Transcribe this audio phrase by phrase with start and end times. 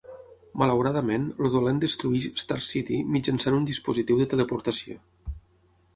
[0.61, 4.99] Malauradament, el dolent destrueix Star City mitjançant un dispositiu de teleportació.